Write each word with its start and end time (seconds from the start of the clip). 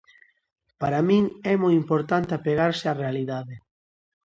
Para 0.81 0.99
min 1.09 1.23
é 1.51 1.53
moi 1.63 1.73
importante 1.83 2.31
apegarse 2.33 2.85
á 2.91 2.93
realidade. 3.03 3.55